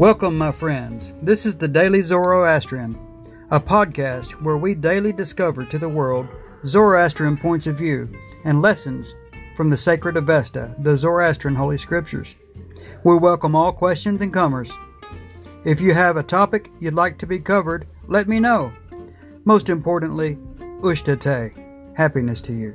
[0.00, 1.12] Welcome, my friends.
[1.20, 2.98] This is the Daily Zoroastrian,
[3.50, 6.26] a podcast where we daily discover to the world
[6.64, 8.08] Zoroastrian points of view
[8.46, 9.14] and lessons
[9.54, 12.34] from the sacred Avesta, the Zoroastrian Holy Scriptures.
[13.04, 14.72] We welcome all questions and comers.
[15.66, 18.72] If you have a topic you'd like to be covered, let me know.
[19.44, 20.38] Most importantly,
[20.80, 21.52] Ushtate,
[21.94, 22.74] happiness to you.